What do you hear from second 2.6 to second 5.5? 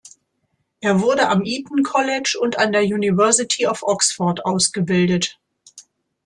der University of Oxford ausgebildet.